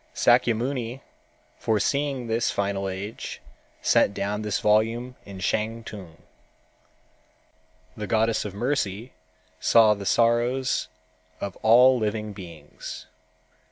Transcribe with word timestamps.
Sâkyamuni 0.15 1.01
foreseeing 1.59 2.25
this 2.25 2.49
final 2.49 2.89
age 2.89 3.39
sent 3.83 4.15
down 4.15 4.41
this 4.41 4.59
volume 4.59 5.15
in 5.27 5.37
Shantung. 5.39 6.23
The 7.95 8.07
Goddess 8.07 8.43
of 8.43 8.55
Mercy 8.55 9.11
saw 9.59 9.93
the 9.93 10.07
sorrows 10.07 10.87
of 11.39 11.55
all 11.57 11.99
living 11.99 12.33
beings. 12.33 13.05